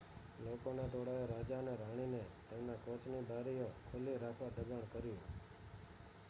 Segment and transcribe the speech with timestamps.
[0.45, 5.21] લોકોના ટોળાએ રાજા અને રાણીને તેમના કોચની બારીઓ ખુલ્લી રાખવા દબાણ કર્યું